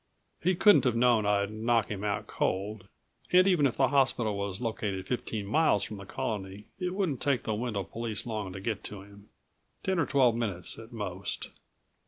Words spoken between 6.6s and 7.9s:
it wouldn't take the Wendel